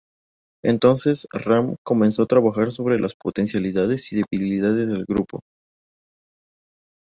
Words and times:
Entonces, 0.63 1.27
Ram 1.31 1.75
comenzó 1.83 2.23
a 2.23 2.25
trabajar 2.25 2.71
sobre 2.71 2.97
las 2.99 3.13
potencialidades 3.13 4.11
y 4.11 4.23
debilidades 4.23 4.87
del 4.87 5.05
grupo. 5.05 5.41